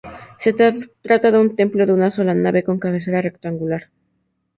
[0.39, 0.51] Se
[1.03, 3.91] trata de un templo de una sola nave con cabecera rectangular.